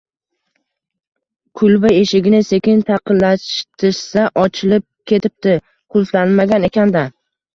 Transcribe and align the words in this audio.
Kulba 1.59 1.91
eshigini 1.97 2.39
sekin 2.47 2.81
taqillatishsa, 2.87 4.25
ochilib 4.45 4.87
ketibdi. 5.13 5.55
Qulflanmagan 5.97 6.69
ekan-da. 6.71 7.05